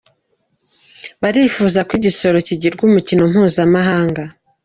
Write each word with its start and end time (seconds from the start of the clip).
Barifuza 1.21 1.79
ko 1.87 1.91
igisoro 1.99 2.37
kigirwa 2.47 2.81
umukino 2.89 3.23
mpuzamahanga 3.31 4.23